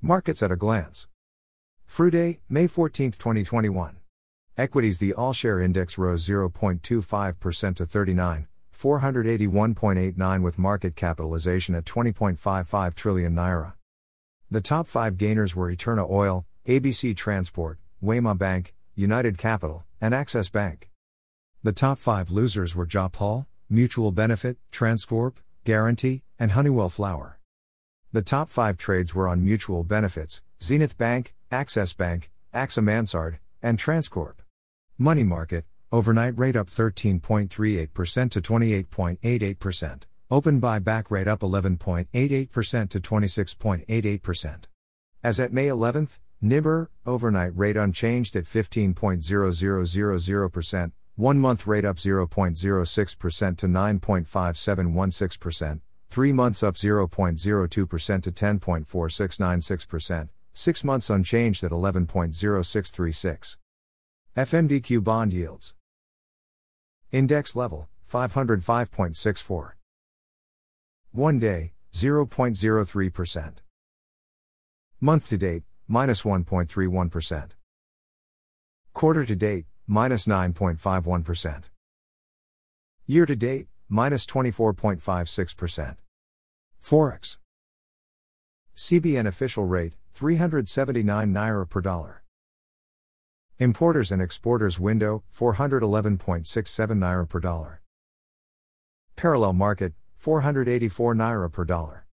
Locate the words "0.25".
6.24-7.74